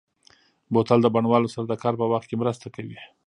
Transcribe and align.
بوتل 0.73 0.99
د 1.03 1.07
بڼوالو 1.15 1.51
سره 1.53 1.65
د 1.67 1.73
کار 1.81 1.93
په 2.01 2.05
وخت 2.11 2.25
کې 2.29 2.39
مرسته 2.41 2.67
کوي. 2.75 2.99